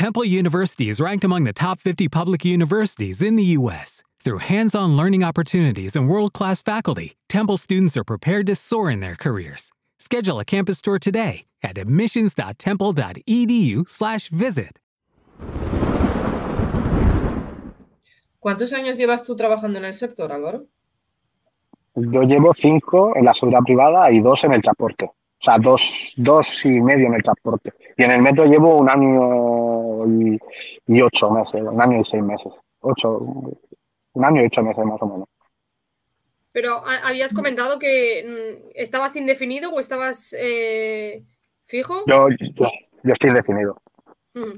Temple 0.00 0.24
University 0.24 0.88
is 0.88 0.96
ranked 0.98 1.24
among 1.24 1.44
the 1.44 1.52
top 1.52 1.78
50 1.78 2.08
public 2.08 2.42
universities 2.42 3.20
in 3.20 3.36
the 3.36 3.44
U.S. 3.58 4.02
Through 4.24 4.38
hands 4.38 4.74
on 4.74 4.96
learning 4.96 5.22
opportunities 5.22 5.94
and 5.94 6.08
world 6.08 6.32
class 6.32 6.62
faculty, 6.62 7.18
Temple 7.28 7.58
students 7.58 7.98
are 7.98 8.04
prepared 8.04 8.46
to 8.46 8.56
soar 8.56 8.90
in 8.90 9.00
their 9.00 9.14
careers. 9.14 9.72
Schedule 9.98 10.40
a 10.40 10.44
campus 10.46 10.80
tour 10.80 10.98
today 10.98 11.44
at 11.62 11.76
admissions.temple.edu/slash 11.76 14.30
visit. 14.30 14.78
¿Cuántos 18.38 18.72
años 18.72 18.96
llevas 18.96 19.22
tú 19.22 19.36
trabajando 19.36 19.80
en 19.80 19.84
el 19.84 19.94
sector, 19.94 20.32
Álvaro? 20.32 20.64
Yo 21.94 22.22
llevo 22.22 22.54
cinco 22.54 23.14
en 23.16 23.26
la 23.26 23.34
seguridad 23.34 23.60
privada 23.66 24.10
y 24.10 24.20
dos 24.20 24.44
en 24.44 24.54
el 24.54 24.62
transporte. 24.62 25.10
O 25.40 25.42
sea, 25.42 25.56
dos, 25.58 25.92
dos 26.16 26.64
y 26.66 26.68
medio 26.68 27.06
en 27.06 27.14
el 27.14 27.22
transporte. 27.22 27.72
Y 27.96 28.04
en 28.04 28.10
el 28.10 28.20
metro 28.20 28.44
llevo 28.44 28.76
un 28.76 28.90
año 28.90 30.06
y, 30.06 30.38
y 30.86 31.00
ocho 31.00 31.30
meses, 31.30 31.62
un 31.62 31.80
año 31.80 31.98
y 31.98 32.04
seis 32.04 32.22
meses. 32.22 32.52
Ocho, 32.80 33.18
un 33.18 34.24
año 34.24 34.42
y 34.42 34.46
ocho 34.46 34.62
meses 34.62 34.84
más 34.84 35.00
o 35.00 35.06
menos. 35.06 35.28
Pero 36.52 36.82
habías 36.84 37.32
comentado 37.32 37.78
que 37.78 38.24
mm, 38.26 38.70
estabas 38.74 39.16
indefinido 39.16 39.70
o 39.70 39.80
estabas 39.80 40.34
eh, 40.38 41.22
fijo. 41.64 42.02
Yo, 42.06 42.28
yo, 42.28 42.66
yo, 43.02 43.12
estoy 43.12 43.30
indefinido. 43.30 43.80
Mm. 44.34 44.52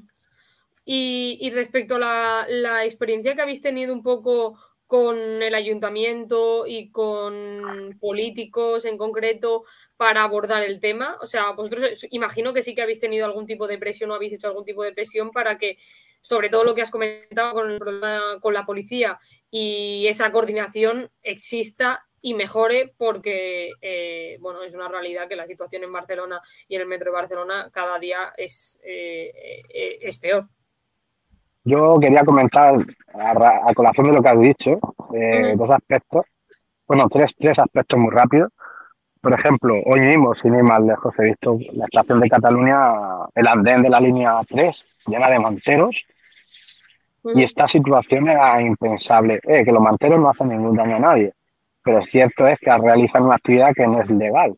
Y, 0.85 1.39
y, 1.41 1.51
respecto 1.51 1.95
a 1.95 1.99
la, 2.01 2.47
la, 2.49 2.85
experiencia 2.85 3.37
que 3.37 3.43
habéis 3.43 3.63
tenido 3.63 3.95
un 3.95 4.03
poco 4.03 4.59
con 4.93 5.43
el 5.43 5.55
ayuntamiento 5.55 6.67
y 6.67 6.91
con 6.91 7.97
políticos 7.99 8.85
en 8.85 8.99
concreto 8.99 9.65
para 9.97 10.23
abordar 10.23 10.63
el 10.63 10.81
tema, 10.81 11.17
o 11.23 11.27
sea, 11.27 11.53
vosotros 11.53 12.07
imagino 12.11 12.53
que 12.53 12.61
sí 12.61 12.75
que 12.75 12.83
habéis 12.83 13.01
tenido 13.01 13.25
algún 13.25 13.47
tipo 13.47 13.67
de 13.67 13.79
presión 13.79 14.11
o 14.11 14.15
habéis 14.15 14.35
hecho 14.35 14.49
algún 14.49 14.67
tipo 14.67 14.83
de 14.83 14.93
presión 14.93 15.31
para 15.31 15.57
que, 15.57 15.79
sobre 16.21 16.51
todo 16.51 16.65
lo 16.65 16.75
que 16.75 16.83
has 16.83 16.91
comentado 16.91 17.55
con 17.55 17.71
el 17.71 17.79
problema 17.79 18.39
con 18.43 18.53
la 18.53 18.65
policía 18.65 19.19
y 19.51 20.07
esa 20.09 20.31
coordinación 20.31 21.11
exista 21.23 22.05
y 22.21 22.35
mejore 22.35 22.93
porque, 22.99 23.71
eh, 23.81 24.37
bueno, 24.41 24.63
es 24.63 24.75
una 24.75 24.89
realidad 24.89 25.27
que 25.27 25.37
la 25.37 25.47
situación 25.47 25.85
en 25.85 25.93
Barcelona 25.93 26.43
y 26.69 26.75
en 26.75 26.83
el 26.83 26.87
metro 26.87 27.13
de 27.13 27.17
Barcelona 27.17 27.71
cada 27.73 27.99
día 27.99 28.35
es, 28.37 28.79
eh, 28.85 29.33
eh, 29.73 29.99
es 30.03 30.19
peor. 30.19 30.51
Yo 31.65 31.99
quería 32.01 32.25
comentar, 32.25 32.75
a, 33.15 33.71
a, 33.71 33.75
colación 33.75 34.07
de 34.07 34.13
lo 34.15 34.23
que 34.23 34.29
has 34.29 34.41
dicho, 34.41 34.79
eh, 35.15 35.55
dos 35.57 35.71
aspectos, 35.71 36.25
bueno, 36.89 37.09
tres, 37.09 37.35
tres 37.39 37.59
aspectos 37.59 37.99
muy 37.99 38.11
rápidos. 38.11 38.51
Por 39.21 39.33
ejemplo, 39.39 39.77
hoy 39.87 40.01
mismo, 40.01 40.35
sin 40.35 40.55
ir 40.55 40.65
más 40.65 40.81
lejos, 40.81 41.15
he 41.19 41.25
visto 41.25 41.57
la 41.75 41.85
estación 41.85 42.19
de 42.21 42.29
Cataluña, 42.29 42.77
el 43.35 43.47
andén 43.47 43.83
de 43.83 43.89
la 43.89 44.01
línea 44.01 44.41
3, 44.49 45.05
llena 45.07 45.31
de 45.31 45.39
manteros, 45.39 46.05
y 47.23 47.45
esta 47.45 47.69
situación 47.69 48.29
era 48.29 48.61
impensable. 48.61 49.41
Eh, 49.45 49.65
que 49.65 49.71
los 49.71 49.81
manteros 49.81 50.19
no 50.19 50.29
hacen 50.29 50.49
ningún 50.49 50.77
daño 50.77 50.97
a 50.97 50.99
nadie, 50.99 51.33
pero 51.85 52.05
cierto 52.05 52.49
es 52.49 52.59
que 52.59 52.77
realizan 52.77 53.23
una 53.23 53.37
actividad 53.37 53.73
que 53.75 53.87
no 53.87 54.03
es 54.03 54.11
legal. 54.11 54.57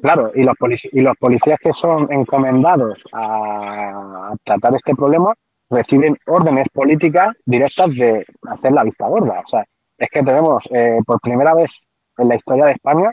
Claro, 0.00 0.32
y 0.34 0.42
los, 0.42 0.56
y 0.90 1.00
los 1.00 1.16
policías 1.18 1.60
que 1.60 1.72
son 1.72 2.10
encomendados 2.10 3.04
a 3.12 4.34
tratar 4.42 4.74
este 4.74 4.94
problema 4.94 5.34
reciben 5.70 6.16
órdenes 6.26 6.68
políticas 6.72 7.36
directas 7.44 7.90
de 7.90 8.24
hacer 8.48 8.72
la 8.72 8.84
vista 8.84 9.06
gorda. 9.08 9.40
O 9.44 9.48
sea, 9.48 9.64
es 9.98 10.08
que 10.10 10.22
tenemos 10.22 10.64
eh, 10.70 10.98
por 11.04 11.20
primera 11.20 11.54
vez 11.54 11.70
en 12.18 12.28
la 12.28 12.36
historia 12.36 12.66
de 12.66 12.72
España 12.72 13.12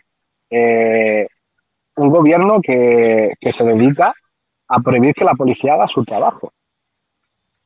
eh, 0.50 1.28
un 1.96 2.10
gobierno 2.10 2.60
que, 2.62 3.34
que 3.40 3.52
se 3.52 3.64
dedica 3.64 4.14
a 4.68 4.80
prohibir 4.80 5.14
que 5.14 5.26
la 5.26 5.34
policía 5.34 5.74
haga 5.74 5.88
su 5.88 6.04
trabajo. 6.04 6.52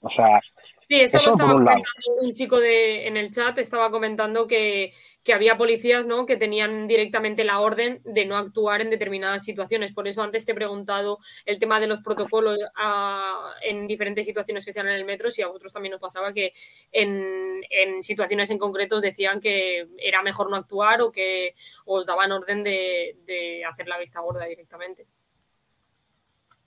O 0.02 0.09
sea, 0.09 0.39
Sí, 0.88 1.02
eso, 1.02 1.17
eso 1.17 1.27
lo 1.27 1.33
estaba 1.33 1.52
comentando 1.52 1.83
un 2.21 2.31
chico 2.31 2.61
de, 2.61 3.07
en 3.07 3.17
el 3.17 3.30
chat, 3.30 3.57
estaba 3.57 3.91
comentando 3.91 4.47
que, 4.47 4.93
que, 5.21 5.33
había 5.33 5.57
policías 5.57 6.05
¿no? 6.05 6.25
que 6.25 6.38
tenían 6.38 6.87
directamente 6.87 7.43
la 7.43 7.59
orden 7.59 7.99
de 8.05 8.25
no 8.25 8.37
actuar 8.37 8.80
en 8.80 8.89
determinadas 8.89 9.43
situaciones. 9.43 9.92
Por 9.92 10.08
eso 10.08 10.23
antes 10.23 10.45
te 10.45 10.53
he 10.53 10.55
preguntado 10.55 11.20
el 11.45 11.59
tema 11.59 11.81
de 11.81 11.87
los 11.87 12.02
protocolos 12.02 12.58
a, 12.77 13.52
en 13.64 13.86
diferentes 13.86 14.23
situaciones 14.23 14.64
que 14.64 14.71
sean 14.71 14.87
en 14.87 14.93
el 14.93 15.03
metro, 15.03 15.30
si 15.30 15.42
a 15.42 15.47
vosotros 15.47 15.73
también 15.73 15.93
os 15.93 15.99
pasaba 15.99 16.31
que 16.31 16.53
en, 16.93 17.61
en 17.70 18.02
situaciones 18.02 18.49
en 18.49 18.58
concretos 18.58 19.02
decían 19.02 19.42
que 19.42 19.89
era 19.97 20.21
mejor 20.21 20.49
no 20.49 20.55
actuar 20.55 21.02
o 21.02 21.11
que 21.11 21.52
os 21.86 22.05
daban 22.05 22.31
orden 22.31 22.64
de, 22.64 23.17
de 23.26 23.65
hacer 23.65 23.89
la 23.89 23.97
vista 23.97 24.21
gorda 24.21 24.45
directamente. 24.45 25.03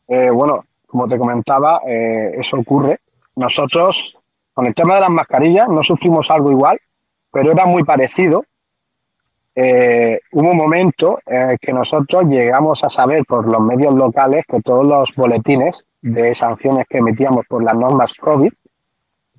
Eh, 0.09 0.28
bueno, 0.28 0.66
como 0.86 1.09
te 1.09 1.16
comentaba, 1.16 1.80
eh, 1.86 2.32
eso 2.38 2.59
ocurre 2.59 3.00
nosotros, 3.41 4.15
con 4.53 4.67
el 4.67 4.75
tema 4.75 4.95
de 4.95 5.01
las 5.01 5.11
mascarillas, 5.11 5.69
no 5.69 5.83
sufrimos 5.83 6.31
algo 6.31 6.51
igual, 6.51 6.78
pero 7.33 7.51
era 7.51 7.65
muy 7.65 7.83
parecido. 7.84 8.45
Eh, 9.55 10.21
hubo 10.33 10.51
un 10.51 10.56
momento 10.56 11.19
en 11.27 11.51
el 11.51 11.59
que 11.59 11.73
nosotros 11.73 12.25
llegamos 12.25 12.84
a 12.84 12.91
saber 12.91 13.25
por 13.25 13.49
los 13.49 13.61
medios 13.61 13.95
locales 13.95 14.45
que 14.47 14.61
todos 14.61 14.87
los 14.87 15.15
boletines 15.17 15.84
de 16.03 16.34
sanciones 16.34 16.87
que 16.89 16.99
emitíamos 16.99 17.47
por 17.47 17.65
las 17.65 17.75
normas 17.75 18.15
COVID, 18.15 18.53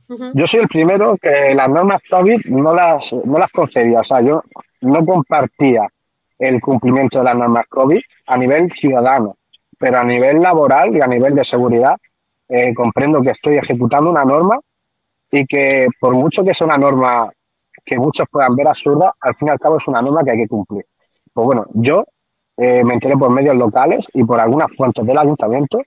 uh 0.09 0.15
-huh. 0.15 0.31
yo 0.33 0.45
soy 0.47 0.61
el 0.61 0.67
primero 0.67 1.15
que 1.17 1.53
las 1.55 1.69
normas 1.69 2.01
COVID 2.09 2.45
no 2.47 2.73
las, 2.73 3.13
no 3.13 3.37
las 3.37 3.51
concedía, 3.51 3.99
o 3.99 4.03
sea, 4.03 4.21
yo 4.21 4.43
no 4.81 5.05
compartía 5.05 5.87
el 6.37 6.59
cumplimiento 6.59 7.19
de 7.19 7.25
las 7.25 7.37
normas 7.37 7.65
COVID 7.67 8.01
a 8.27 8.37
nivel 8.37 8.71
ciudadano, 8.71 9.37
pero 9.79 9.99
a 9.99 10.03
nivel 10.03 10.41
laboral 10.41 10.95
y 10.95 11.01
a 11.01 11.07
nivel 11.07 11.33
de 11.35 11.45
seguridad 11.45 11.95
eh, 12.53 12.73
comprendo 12.73 13.21
que 13.21 13.29
estoy 13.29 13.55
ejecutando 13.55 14.11
una 14.11 14.25
norma 14.25 14.59
y 15.31 15.45
que 15.45 15.87
por 15.99 16.13
mucho 16.13 16.43
que 16.43 16.53
sea 16.53 16.67
una 16.67 16.77
norma 16.77 17.31
que 17.85 17.97
muchos 17.97 18.27
puedan 18.29 18.55
ver 18.55 18.67
absurda, 18.67 19.13
al 19.21 19.35
fin 19.35 19.47
y 19.47 19.51
al 19.51 19.59
cabo 19.59 19.77
es 19.77 19.87
una 19.87 20.01
norma 20.01 20.21
que 20.23 20.31
hay 20.31 20.37
que 20.39 20.47
cumplir. 20.47 20.85
Pues 21.33 21.45
bueno, 21.45 21.65
yo 21.73 22.03
eh, 22.57 22.83
me 22.83 22.95
enteré 22.95 23.15
por 23.15 23.29
medios 23.29 23.55
locales 23.55 24.05
y 24.13 24.25
por 24.25 24.39
algunas 24.41 24.75
fuentes 24.75 25.05
del 25.05 25.17
ayuntamiento 25.17 25.81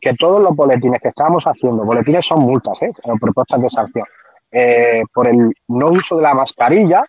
que 0.00 0.14
todos 0.14 0.40
los 0.40 0.54
boletines 0.54 1.00
que 1.00 1.08
estábamos 1.08 1.44
haciendo, 1.44 1.84
boletines 1.84 2.24
son 2.24 2.40
multas, 2.40 2.80
¿eh? 2.82 2.92
propuestas 3.20 3.60
de 3.60 3.70
sanción, 3.70 4.06
eh, 4.52 5.02
por 5.12 5.26
el 5.26 5.52
no 5.68 5.86
uso 5.86 6.16
de 6.16 6.22
la 6.22 6.34
mascarilla, 6.34 7.04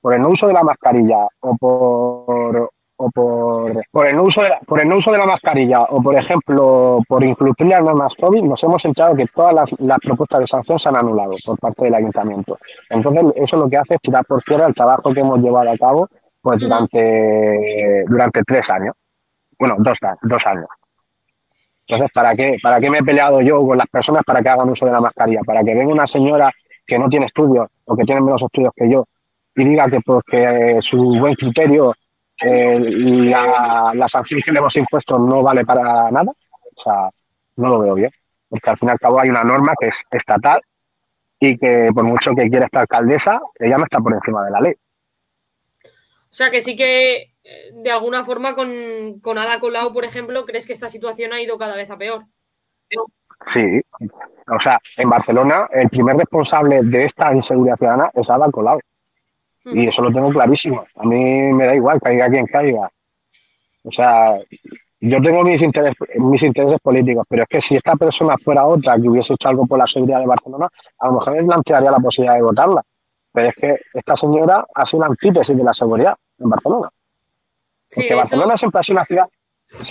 por 0.00 0.12
el 0.12 0.20
no 0.20 0.28
uso 0.28 0.48
de 0.48 0.52
la 0.52 0.62
mascarilla 0.62 1.26
o 1.40 1.56
por, 1.56 2.70
o 3.02 3.10
por, 3.10 3.82
por, 3.90 4.06
el 4.06 4.14
no 4.14 4.24
uso 4.24 4.42
de 4.42 4.50
la, 4.50 4.60
por 4.60 4.78
el 4.78 4.86
no 4.86 4.96
uso 4.98 5.10
de 5.10 5.16
la 5.16 5.24
mascarilla 5.24 5.80
o, 5.84 6.02
por 6.02 6.14
ejemplo, 6.16 6.98
por 7.08 7.24
incumplir 7.24 7.70
las 7.70 7.82
normas 7.82 8.14
COVID, 8.14 8.42
nos 8.42 8.62
hemos 8.62 8.84
enterado 8.84 9.16
que 9.16 9.24
todas 9.26 9.54
las, 9.54 9.80
las, 9.80 9.98
propuestas 10.00 10.40
de 10.40 10.46
sanción 10.46 10.78
se 10.78 10.90
han 10.90 10.96
anulado 10.96 11.32
por 11.46 11.58
parte 11.58 11.84
del 11.84 11.94
ayuntamiento. 11.94 12.58
Entonces, 12.90 13.24
eso 13.36 13.56
lo 13.56 13.70
que 13.70 13.78
hace 13.78 13.94
es 13.94 14.00
tirar 14.02 14.26
por 14.26 14.42
fuera 14.42 14.66
el 14.66 14.74
trabajo 14.74 15.14
que 15.14 15.20
hemos 15.20 15.38
llevado 15.38 15.70
a 15.70 15.78
cabo 15.78 16.08
pues, 16.42 16.60
durante, 16.60 18.04
durante 18.06 18.42
tres 18.42 18.68
años. 18.68 18.94
Bueno, 19.58 19.76
dos, 19.78 19.96
dos 20.20 20.46
años. 20.46 20.68
Entonces, 21.86 22.10
¿para 22.12 22.34
qué, 22.34 22.58
¿para 22.62 22.80
qué 22.80 22.90
me 22.90 22.98
he 22.98 23.02
peleado 23.02 23.40
yo 23.40 23.66
con 23.66 23.78
las 23.78 23.88
personas 23.88 24.22
para 24.26 24.42
que 24.42 24.48
hagan 24.50 24.68
uso 24.68 24.84
de 24.84 24.92
la 24.92 25.00
mascarilla? 25.00 25.40
Para 25.46 25.64
que 25.64 25.74
venga 25.74 25.90
una 25.90 26.06
señora 26.06 26.52
que 26.86 26.98
no 26.98 27.08
tiene 27.08 27.24
estudios 27.24 27.66
o 27.86 27.96
que 27.96 28.04
tiene 28.04 28.20
menos 28.20 28.42
estudios 28.42 28.74
que 28.76 28.90
yo 28.90 29.06
y 29.56 29.64
diga 29.64 29.88
que 29.88 30.00
porque 30.00 30.78
su 30.80 31.02
buen 31.18 31.34
criterio 31.34 31.94
eh, 32.40 32.78
la, 32.78 33.92
la, 33.94 34.08
sanción 34.08 34.40
que 34.44 34.52
le 34.52 34.58
hemos 34.58 34.76
impuesto 34.76 35.18
no 35.18 35.42
vale 35.42 35.64
para 35.64 36.10
nada, 36.10 36.30
o 36.30 36.82
sea, 36.82 37.10
no 37.56 37.68
lo 37.68 37.78
veo 37.80 37.94
bien, 37.94 38.10
porque 38.48 38.70
al 38.70 38.78
fin 38.78 38.88
y 38.88 38.92
al 38.92 38.98
cabo 38.98 39.20
hay 39.20 39.28
una 39.28 39.44
norma 39.44 39.74
que 39.78 39.88
es 39.88 40.02
estatal 40.10 40.60
y 41.38 41.56
que 41.58 41.88
por 41.94 42.04
mucho 42.04 42.32
que 42.34 42.48
quiera 42.48 42.66
esta 42.66 42.80
alcaldesa, 42.80 43.40
ella 43.58 43.76
no 43.76 43.84
está 43.84 43.98
por 43.98 44.14
encima 44.14 44.44
de 44.44 44.50
la 44.50 44.60
ley. 44.60 44.74
O 45.84 46.32
sea, 46.32 46.50
que 46.50 46.60
sí 46.60 46.76
que 46.76 47.32
de 47.72 47.90
alguna 47.90 48.24
forma 48.24 48.54
con, 48.54 49.20
con 49.20 49.38
Ada 49.38 49.58
Colau, 49.60 49.92
por 49.92 50.04
ejemplo, 50.04 50.44
¿crees 50.44 50.66
que 50.66 50.72
esta 50.72 50.88
situación 50.88 51.32
ha 51.32 51.40
ido 51.40 51.58
cada 51.58 51.76
vez 51.76 51.90
a 51.90 51.98
peor? 51.98 52.24
Sí, 53.46 53.80
o 54.48 54.60
sea, 54.60 54.78
en 54.98 55.08
Barcelona 55.08 55.68
el 55.72 55.88
primer 55.88 56.16
responsable 56.16 56.82
de 56.82 57.04
esta 57.04 57.34
inseguridad 57.34 57.76
ciudadana 57.76 58.10
es 58.14 58.28
Ada 58.28 58.50
Colau. 58.50 58.80
Y 59.64 59.86
eso 59.86 60.02
lo 60.02 60.12
tengo 60.12 60.30
clarísimo. 60.30 60.84
A 60.96 61.04
mí 61.04 61.52
me 61.52 61.66
da 61.66 61.74
igual, 61.74 62.00
caiga 62.00 62.28
quien 62.28 62.46
caiga. 62.46 62.90
O 63.84 63.92
sea, 63.92 64.38
yo 65.00 65.22
tengo 65.22 65.42
mis 65.42 65.60
intereses, 65.62 65.96
mis 66.16 66.42
intereses 66.42 66.78
políticos, 66.80 67.24
pero 67.28 67.42
es 67.42 67.48
que 67.48 67.60
si 67.60 67.76
esta 67.76 67.96
persona 67.96 68.36
fuera 68.38 68.66
otra 68.66 68.96
que 68.96 69.08
hubiese 69.08 69.34
hecho 69.34 69.48
algo 69.48 69.66
por 69.66 69.78
la 69.78 69.86
seguridad 69.86 70.20
de 70.20 70.26
Barcelona, 70.26 70.68
a 70.98 71.06
lo 71.06 71.14
mejor 71.14 71.36
me 71.36 71.44
plantearía 71.44 71.90
la 71.90 71.98
posibilidad 71.98 72.36
de 72.36 72.42
votarla. 72.42 72.82
Pero 73.32 73.48
es 73.48 73.54
que 73.54 73.80
esta 73.94 74.16
señora 74.16 74.66
ha 74.74 74.86
sido 74.86 74.98
una 74.98 75.08
antítesis 75.08 75.56
de 75.56 75.62
la 75.62 75.72
seguridad 75.72 76.14
en 76.38 76.50
Barcelona. 76.50 76.88
Porque 77.94 78.08
sí, 78.08 78.14
Barcelona 78.14 78.56
siempre 78.56 78.80
ha 78.80 78.82
sido 78.82 78.96
una 78.96 79.04
ciudad, 79.04 79.26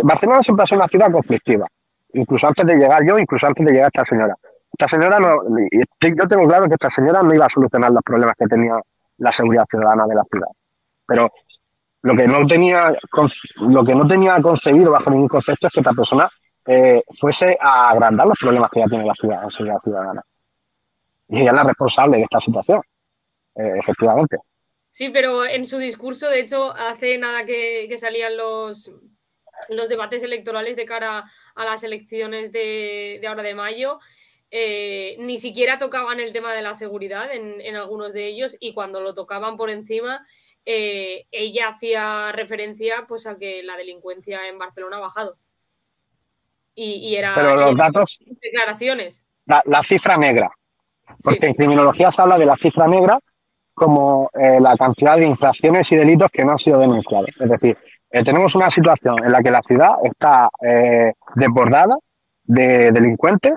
Barcelona 0.04 0.44
siempre 0.44 0.63
ha 0.63 0.65
sido 0.65 0.80
una 0.80 0.88
ciudad 0.88 1.12
conflictiva. 1.12 1.68
Incluso 2.13 2.48
antes 2.48 2.65
de 2.65 2.75
llegar 2.75 3.06
yo, 3.06 3.18
incluso 3.18 3.48
antes 3.48 3.65
de 3.65 3.72
llegar 3.72 3.92
esta 3.94 4.06
señora. 4.06 4.36
Esta 4.72 4.88
señora 4.88 5.19
no, 5.19 5.42
yo 5.72 6.27
tengo 6.27 6.48
claro 6.48 6.65
que 6.68 6.74
esta 6.74 6.89
señora 6.89 7.22
no 7.22 7.33
iba 7.33 7.45
a 7.45 7.50
solucionar 7.50 7.92
los 7.92 8.04
problemas 8.04 8.36
que 8.38 8.45
tenía 8.45 8.80
la 9.19 9.31
seguridad 9.31 9.66
ciudadana 9.69 10.06
de 10.07 10.16
la 10.16 10.24
ciudad. 10.24 10.50
Pero 11.06 11.31
lo 12.01 12.16
que 12.16 12.27
no 12.27 12.45
tenía, 12.48 12.94
lo 13.57 13.83
que 13.83 13.95
no 13.95 14.07
tenía 14.07 14.42
concebido 14.42 14.92
bajo 14.92 15.10
ningún 15.10 15.27
concepto 15.27 15.68
es 15.68 15.74
que 15.74 15.80
esta 15.80 15.94
persona 15.94 16.27
eh, 16.66 17.01
fuese 17.19 17.57
a 17.60 17.89
agrandar 17.89 18.27
los 18.27 18.39
problemas 18.39 18.69
que 18.71 18.80
ya 18.80 18.86
tiene 18.88 19.06
la 19.06 19.13
ciudad, 19.16 19.44
la 19.44 19.80
ciudadana. 19.80 20.24
Y 21.27 21.42
ella 21.42 21.51
es 21.51 21.56
la 21.56 21.63
responsable 21.63 22.18
de 22.18 22.24
esta 22.24 22.39
situación, 22.39 22.81
eh, 23.56 23.74
efectivamente. 23.80 24.38
Sí, 24.89 25.10
pero 25.10 25.45
en 25.45 25.65
su 25.65 25.77
discurso, 25.77 26.30
de 26.30 26.42
hecho, 26.42 26.72
hace 26.74 27.18
nada 27.18 27.45
que, 27.45 27.95
salían 28.00 28.36
los, 28.38 28.92
los 29.69 29.88
debates 29.88 30.24
electorales 30.24 30.75
de 30.75 30.86
cara 30.86 31.25
a 31.56 31.65
las 31.65 31.83
elecciones 31.83 32.51
de, 32.51 33.22
ahora 33.27 33.44
de 33.44 33.54
mayo, 33.54 34.00
eh, 34.51 35.16
ni 35.19 35.38
siquiera 35.38 35.78
tocaban 35.78 36.19
el 36.19 36.34
tema 36.34 36.54
de 36.54 36.63
la 36.63 36.74
seguridad 36.74 37.31
en, 37.31 37.75
algunos 37.75 38.13
de 38.13 38.25
ellos 38.25 38.57
y 38.60 38.74
cuando 38.74 39.00
lo 39.00 39.13
tocaban 39.13 39.57
por 39.57 39.69
encima, 39.69 40.25
eh, 40.66 41.28
ella 41.31 41.69
hacía 41.69 42.31
referencia 42.31 43.06
pues 43.07 43.28
a 43.28 43.38
que 43.38 43.62
la 43.62 43.78
delincuencia 43.78 44.48
en 44.48 44.57
Barcelona 44.57 44.98
ha 44.98 45.01
bajado. 45.01 45.38
Y, 46.74 47.16
era 47.16 47.36
Pero 47.36 47.56
los 47.57 47.75
datos. 47.75 48.19
Declaraciones. 48.42 49.25
La, 49.46 49.84
cifra 49.84 50.16
negra. 50.16 50.50
Porque 51.22 51.48
en 51.48 51.54
criminología 51.54 52.10
se 52.10 52.22
habla 52.22 52.38
de 52.38 52.46
la 52.46 52.56
cifra 52.56 52.88
negra 52.88 53.19
como 53.74 54.30
eh, 54.34 54.62
la 54.62 54.78
cantidad 54.78 55.18
de 55.18 55.25
infracciones 55.25 55.92
y 55.92 55.98
delitos 55.98 56.31
que 56.31 56.46
no 56.46 56.51
han 56.51 56.57
sido 56.57 56.80
denunciados. 56.80 57.30
Es 57.38 57.50
decir, 57.50 57.78
tenemos 58.10 58.56
una 58.56 58.69
situación 58.69 59.24
en 59.25 59.31
la 59.31 59.42
que 59.42 59.51
la 59.51 59.62
ciudad 59.62 59.96
está 60.04 60.50
desbordada 61.36 61.98
de 62.44 62.92
delincuentes 62.92 63.54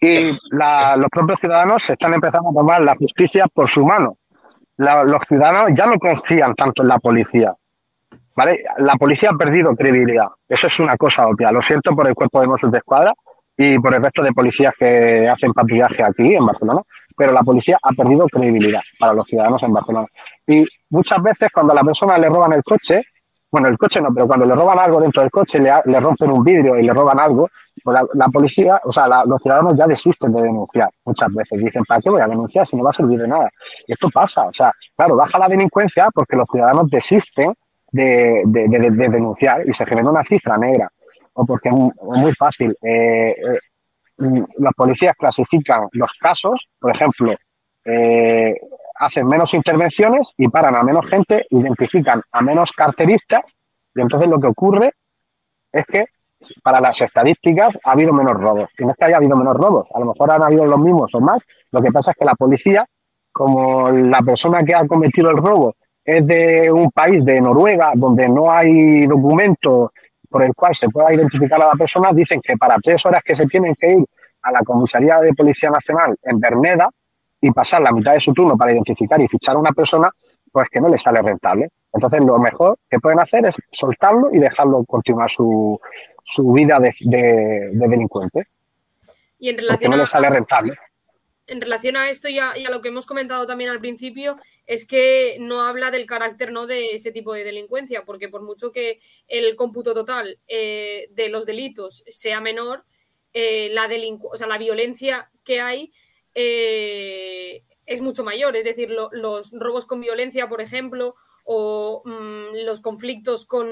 y 0.00 0.30
los 0.50 1.10
propios 1.10 1.40
ciudadanos 1.40 1.88
están 1.88 2.14
empezando 2.14 2.50
a 2.50 2.52
tomar 2.52 2.82
la 2.82 2.94
justicia 2.96 3.46
por 3.52 3.68
su 3.68 3.84
mano. 3.84 4.18
los 4.76 5.22
ciudadanos 5.26 5.70
ya 5.76 5.86
no 5.86 5.98
confían 5.98 6.54
tanto 6.54 6.82
en 6.82 6.88
la 6.88 6.98
policía. 6.98 7.54
¿vale? 8.36 8.64
La 8.78 8.94
policía 8.94 9.30
ha 9.30 9.36
perdido 9.36 9.74
credibilidad. 9.74 10.28
Eso 10.48 10.66
es 10.66 10.78
una 10.78 10.96
cosa 10.96 11.26
obvia. 11.26 11.50
Lo 11.50 11.62
siento 11.62 11.94
por 11.96 12.06
el 12.06 12.14
cuerpo 12.14 12.40
de 12.40 12.46
Mossos 12.48 12.70
de 12.70 12.78
Escuadra 12.78 13.14
y 13.56 13.78
por 13.78 13.94
el 13.94 14.02
resto 14.02 14.22
de 14.22 14.32
policías 14.32 14.74
que 14.78 15.28
hacen 15.28 15.52
patrullaje 15.52 16.02
aquí 16.02 16.34
en 16.34 16.44
Barcelona, 16.44 16.82
pero 17.16 17.32
la 17.32 17.42
policía 17.42 17.78
ha 17.82 17.92
perdido 17.92 18.26
credibilidad 18.26 18.82
para 18.98 19.14
los 19.14 19.26
ciudadanos 19.26 19.62
en 19.62 19.72
Barcelona. 19.72 20.06
Y 20.46 20.66
muchas 20.90 21.22
veces 21.22 21.48
cuando 21.52 21.72
a 21.72 21.76
la 21.76 21.82
persona 21.82 22.18
le 22.18 22.28
roban 22.28 22.52
el 22.52 22.62
coche, 22.62 23.02
bueno, 23.56 23.68
el 23.68 23.78
coche 23.78 24.00
no, 24.00 24.12
pero 24.12 24.26
cuando 24.26 24.46
le 24.46 24.54
roban 24.54 24.78
algo 24.78 25.00
dentro 25.00 25.22
del 25.22 25.30
coche, 25.30 25.58
le, 25.58 26.00
rompen 26.00 26.30
un 26.30 26.44
vidrio 26.44 26.78
y 26.78 26.82
le 26.82 26.92
roban 26.92 27.18
algo, 27.18 27.48
pues 27.82 27.98
la, 28.14 28.28
policía, 28.28 28.80
o 28.84 28.92
sea, 28.92 29.06
los 29.26 29.40
ciudadanos 29.42 29.76
ya 29.76 29.86
desisten 29.86 30.32
de 30.32 30.42
denunciar 30.42 30.90
muchas 31.04 31.32
veces. 31.32 31.58
Dicen, 31.58 31.84
¿para 31.84 32.00
qué 32.00 32.10
voy 32.10 32.20
a 32.20 32.28
denunciar 32.28 32.66
si 32.66 32.76
no 32.76 32.84
va 32.84 32.90
a 32.90 32.92
servir 32.92 33.18
de 33.18 33.28
nada? 33.28 33.50
Y 33.86 33.92
esto 33.92 34.08
pasa, 34.10 34.46
o 34.46 34.52
sea, 34.52 34.72
claro, 34.96 35.16
baja 35.16 35.38
la 35.38 35.48
delincuencia 35.48 36.08
porque 36.12 36.36
los 36.36 36.48
ciudadanos 36.50 36.90
desisten 36.90 37.54
de, 37.92 38.42
de 38.44 39.08
denunciar 39.08 39.66
y 39.68 39.72
se 39.72 39.86
genera 39.86 40.10
una 40.10 40.24
cifra 40.24 40.56
negra 40.58 40.90
o 41.36 41.44
porque 41.44 41.68
es 41.68 41.74
muy 41.74 42.34
fácil. 42.34 42.76
Eh, 42.82 43.34
eh, 44.18 44.42
las 44.58 44.74
policías 44.74 45.14
clasifican 45.16 45.88
los 45.92 46.12
casos, 46.18 46.68
por 46.78 46.94
ejemplo, 46.94 47.34
eh, 47.84 48.54
hacen 48.98 49.26
menos 49.26 49.54
intervenciones 49.54 50.32
y 50.36 50.48
paran 50.48 50.76
a 50.76 50.82
menos 50.82 51.06
gente, 51.06 51.46
identifican 51.50 52.22
a 52.32 52.42
menos 52.42 52.72
carteristas 52.72 53.42
y 53.94 54.00
entonces 54.00 54.28
lo 54.28 54.38
que 54.40 54.48
ocurre 54.48 54.92
es 55.72 55.84
que 55.86 56.06
para 56.62 56.80
las 56.80 57.00
estadísticas 57.00 57.76
ha 57.84 57.92
habido 57.92 58.12
menos 58.12 58.34
robos. 58.34 58.68
Y 58.78 58.84
no 58.84 58.90
es 58.90 58.96
que 58.96 59.04
haya 59.06 59.16
habido 59.16 59.36
menos 59.36 59.54
robos, 59.54 59.88
a 59.94 60.00
lo 60.00 60.06
mejor 60.06 60.30
han 60.30 60.42
habido 60.42 60.66
los 60.66 60.78
mismos 60.78 61.14
o 61.14 61.20
más. 61.20 61.42
Lo 61.70 61.80
que 61.80 61.90
pasa 61.90 62.10
es 62.10 62.16
que 62.18 62.24
la 62.24 62.34
policía, 62.34 62.86
como 63.32 63.90
la 63.90 64.20
persona 64.22 64.62
que 64.62 64.74
ha 64.74 64.86
cometido 64.86 65.30
el 65.30 65.36
robo 65.36 65.74
es 66.04 66.26
de 66.26 66.70
un 66.70 66.90
país 66.90 67.24
de 67.24 67.40
Noruega 67.40 67.92
donde 67.94 68.28
no 68.28 68.50
hay 68.50 69.06
documento 69.06 69.92
por 70.28 70.42
el 70.42 70.54
cual 70.54 70.74
se 70.74 70.88
pueda 70.88 71.12
identificar 71.12 71.60
a 71.60 71.68
la 71.68 71.74
persona, 71.74 72.12
dicen 72.12 72.40
que 72.40 72.56
para 72.56 72.76
tres 72.78 73.04
horas 73.06 73.22
que 73.24 73.34
se 73.34 73.46
tienen 73.46 73.74
que 73.74 73.92
ir 73.92 74.04
a 74.42 74.52
la 74.52 74.60
comisaría 74.60 75.18
de 75.20 75.34
Policía 75.34 75.70
Nacional 75.70 76.16
en 76.22 76.38
Berneda 76.38 76.88
y 77.40 77.50
pasar 77.50 77.82
la 77.82 77.92
mitad 77.92 78.12
de 78.12 78.20
su 78.20 78.32
turno 78.32 78.56
para 78.56 78.72
identificar 78.72 79.20
y 79.20 79.28
fichar 79.28 79.56
a 79.56 79.58
una 79.58 79.72
persona, 79.72 80.10
pues 80.50 80.68
que 80.70 80.80
no 80.80 80.88
les 80.88 81.02
sale 81.02 81.22
rentable. 81.22 81.68
Entonces, 81.92 82.20
lo 82.24 82.38
mejor 82.38 82.78
que 82.90 82.98
pueden 82.98 83.20
hacer 83.20 83.46
es 83.46 83.56
soltarlo 83.70 84.30
y 84.32 84.38
dejarlo 84.38 84.84
continuar 84.84 85.30
su, 85.30 85.80
su 86.22 86.52
vida 86.52 86.78
de, 86.80 87.70
delincuente. 87.72 88.46
Y 89.38 89.50
en 89.50 89.58
relación 89.58 89.90
no 89.90 89.96
les 89.98 90.10
sale 90.10 90.30
rentable 90.30 90.76
en 91.46 91.60
relación 91.60 91.96
a 91.96 92.10
esto 92.10 92.28
y 92.28 92.38
a, 92.38 92.54
lo 92.70 92.82
que 92.82 92.88
hemos 92.88 93.06
comentado 93.06 93.46
también 93.46 93.70
al 93.70 93.80
principio, 93.80 94.36
es 94.66 94.86
que 94.86 95.36
no 95.40 95.62
habla 95.62 95.90
del 95.90 96.06
carácter 96.06 96.52
¿no? 96.52 96.66
de 96.66 96.90
ese 96.90 97.12
tipo 97.12 97.32
de 97.32 97.44
delincuencia, 97.44 98.04
porque 98.04 98.28
por 98.28 98.42
mucho 98.42 98.72
que 98.72 98.98
el 99.28 99.54
cómputo 99.56 99.94
total 99.94 100.38
eh, 100.48 101.08
de 101.12 101.28
los 101.28 101.46
delitos 101.46 102.04
sea 102.08 102.40
menor, 102.40 102.84
eh, 103.32 103.70
la, 103.72 103.88
o 104.22 104.36
sea, 104.36 104.46
la 104.46 104.58
violencia 104.58 105.30
que 105.44 105.60
hay 105.60 105.92
eh, 106.38 107.64
es 107.86 108.00
mucho 108.02 108.22
mayor. 108.22 108.56
Es 108.56 108.64
decir, 108.64 108.90
los 108.90 109.52
robos 109.52 109.86
con 109.86 110.00
violencia, 110.00 110.48
por 110.48 110.60
ejemplo, 110.60 111.14
o 111.44 112.02
mm, 112.04 112.64
los 112.64 112.80
conflictos 112.80 113.46
con, 113.46 113.66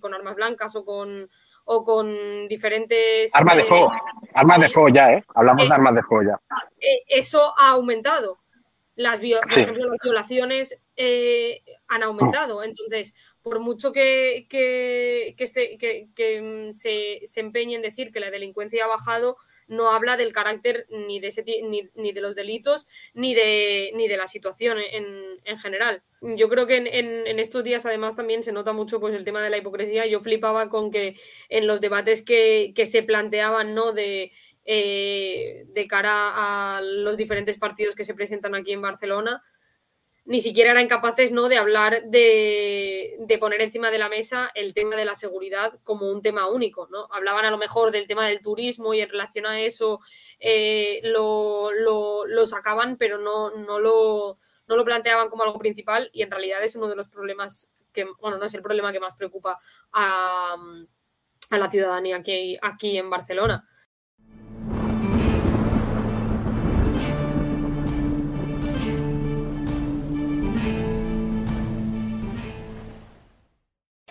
con 0.00 0.12
armas 0.12 0.34
blancas 0.34 0.74
o 0.74 0.84
con, 0.84 1.30
o 1.64 1.84
con 1.84 2.48
diferentes... 2.48 3.34
Armas 3.34 3.56
de 3.56 3.64
fuego, 3.64 3.92
armas 4.34 4.60
de 4.60 4.70
fuego 4.70 4.88
ya, 4.88 5.12
¿eh? 5.12 5.24
Hablamos 5.34 5.64
de 5.64 5.70
eh, 5.70 5.74
armas 5.74 5.94
de 5.94 6.02
fuego 6.02 6.30
ya. 6.30 6.56
Eh, 6.80 7.04
eso 7.06 7.54
ha 7.56 7.70
aumentado. 7.70 8.40
Las, 8.96 9.20
Por 9.20 9.58
ejemplo, 9.58 9.88
las 9.88 9.98
violaciones 10.02 10.82
eh, 10.96 11.62
han 11.88 12.02
aumentado. 12.02 12.62
Entonces, 12.64 13.14
por 13.42 13.60
mucho 13.60 13.92
que, 13.92 14.46
que, 14.50 15.34
que, 15.38 15.44
este, 15.44 15.78
que 15.78 16.70
se, 16.72 17.20
se 17.24 17.40
empeñe 17.40 17.76
en 17.76 17.82
decir 17.82 18.10
que 18.10 18.20
la 18.20 18.30
delincuencia 18.30 18.84
ha 18.84 18.88
bajado, 18.88 19.36
no 19.70 19.92
habla 19.92 20.16
del 20.16 20.32
carácter 20.32 20.86
ni 20.90 21.20
de, 21.20 21.28
ese, 21.28 21.44
ni, 21.44 21.88
ni, 21.94 22.12
de 22.12 22.20
los 22.20 22.34
delitos 22.34 22.88
ni 23.14 23.34
de, 23.34 23.92
ni 23.94 24.08
de 24.08 24.16
la 24.16 24.26
situación 24.26 24.78
en, 24.78 25.06
en 25.44 25.58
general. 25.58 26.02
Yo 26.20 26.48
creo 26.48 26.66
que 26.66 26.76
en, 26.76 26.86
en, 26.88 27.38
estos 27.38 27.64
días 27.64 27.86
además 27.86 28.16
también 28.16 28.42
se 28.42 28.52
nota 28.52 28.72
mucho 28.72 29.00
pues, 29.00 29.14
el 29.14 29.24
tema 29.24 29.42
de 29.42 29.48
la 29.48 29.56
hipocresía. 29.56 30.06
Yo 30.06 30.20
flipaba 30.20 30.68
con 30.68 30.90
que 30.90 31.14
en 31.48 31.66
los 31.66 31.80
debates 31.80 32.22
que, 32.22 32.72
que 32.74 32.84
se 32.84 33.02
planteaban 33.04 33.74
¿no? 33.74 33.92
de, 33.92 34.32
eh, 34.66 35.64
de 35.68 35.86
cara 35.86 36.76
a 36.76 36.80
los 36.82 37.16
diferentes 37.16 37.56
partidos 37.56 37.94
que 37.94 38.04
se 38.04 38.14
presentan 38.14 38.54
aquí 38.54 38.72
en 38.72 38.82
Barcelona, 38.82 39.42
ni 40.30 40.38
siquiera 40.38 40.70
eran 40.70 40.86
capaces 40.86 41.32
¿no? 41.32 41.48
de 41.48 41.56
hablar 41.56 42.04
de, 42.04 43.36
poner 43.40 43.62
encima 43.62 43.90
de 43.90 43.98
la 43.98 44.08
mesa 44.08 44.52
el 44.54 44.74
tema 44.74 44.94
de 44.94 45.04
la 45.04 45.16
seguridad 45.16 45.80
como 45.82 46.08
un 46.08 46.22
tema 46.22 46.46
único. 46.46 46.86
¿no? 46.88 47.08
Hablaban 47.10 47.46
a 47.46 47.50
lo 47.50 47.58
mejor 47.58 47.90
del 47.90 48.06
tema 48.06 48.28
del 48.28 48.40
turismo 48.40 48.94
y 48.94 49.00
en 49.00 49.08
relación 49.08 49.44
a 49.44 49.60
eso 49.60 49.98
eh, 50.38 51.00
lo, 51.02 51.72
lo, 51.72 52.46
sacaban, 52.46 52.96
pero 52.96 53.18
no, 53.18 53.50
no, 53.50 53.80
lo, 53.80 54.38
no 54.68 54.76
lo 54.76 54.84
planteaban 54.84 55.30
como 55.30 55.42
algo 55.42 55.58
principal 55.58 56.10
y 56.12 56.22
en 56.22 56.30
realidad 56.30 56.62
es 56.62 56.76
uno 56.76 56.86
de 56.86 56.94
los 56.94 57.08
problemas 57.08 57.68
que, 57.92 58.06
bueno, 58.20 58.38
no 58.38 58.44
es 58.44 58.54
el 58.54 58.62
problema 58.62 58.92
que 58.92 59.00
más 59.00 59.16
preocupa 59.16 59.58
a, 59.92 60.54
a 61.50 61.58
la 61.58 61.70
ciudadanía 61.72 62.18
aquí, 62.18 62.56
aquí 62.62 62.96
en 62.96 63.10
Barcelona. 63.10 63.66